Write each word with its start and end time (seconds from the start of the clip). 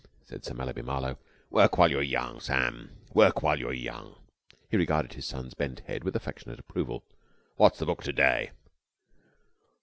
said 0.23 0.43
Sir 0.43 0.55
Mallaby 0.55 0.81
Marlowe. 0.81 1.19
"Work 1.51 1.77
while 1.77 1.91
you're 1.91 2.01
young, 2.01 2.39
Sam, 2.39 2.89
work 3.13 3.43
while 3.43 3.59
you're 3.59 3.71
young." 3.71 4.15
He 4.67 4.75
regarded 4.75 5.13
his 5.13 5.27
son's 5.27 5.53
bent 5.53 5.81
head 5.81 6.03
with 6.03 6.15
affectionate 6.15 6.57
approval. 6.57 7.03
"What's 7.57 7.77
the 7.77 7.85
book 7.85 8.01
to 8.05 8.11
day?" 8.13 8.49